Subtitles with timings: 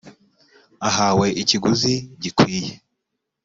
[0.89, 2.73] ahawe ikiguzi gikwiye.